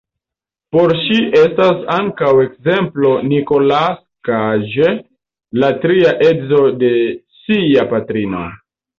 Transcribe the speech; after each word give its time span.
Por 0.75 0.91
ŝi 0.99 1.17
estas 1.39 1.81
ankaŭ 1.95 2.29
ekzemplo 2.43 3.11
Nicolas 3.33 3.99
Cage, 4.29 4.87
la 5.65 5.69
tria 5.83 6.15
edzo 6.31 6.63
de 6.85 6.89
sia 7.43 7.85
patrino. 7.93 8.43